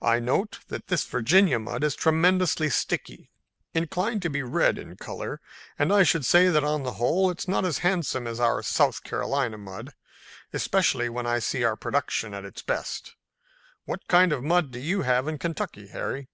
[0.00, 3.30] I note that this Virginia mud is tremendously sticky,
[3.74, 5.38] inclined to be red in color,
[5.78, 9.02] and I should say that on the whole it's not as handsome as our South
[9.04, 9.92] Carolina mud,
[10.54, 13.16] especially when I see our product at its best.
[13.84, 16.28] What kind of mud do you have in Kentucky, Harry?"